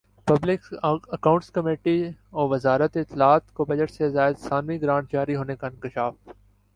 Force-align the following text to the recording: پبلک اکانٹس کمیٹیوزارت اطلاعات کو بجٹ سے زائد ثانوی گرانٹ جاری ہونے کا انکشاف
پبلک 0.27 0.61
اکانٹس 0.83 1.49
کمیٹیوزارت 1.51 2.97
اطلاعات 2.97 3.53
کو 3.53 3.65
بجٹ 3.65 3.91
سے 3.91 4.09
زائد 4.09 4.37
ثانوی 4.39 4.81
گرانٹ 4.81 5.11
جاری 5.11 5.35
ہونے 5.35 5.55
کا 5.55 5.67
انکشاف 5.67 6.13